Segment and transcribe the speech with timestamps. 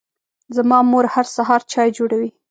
[0.55, 2.29] زما مور هر سهار چای جوړوي.